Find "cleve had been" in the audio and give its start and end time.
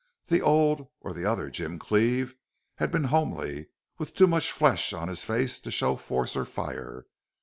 1.77-3.03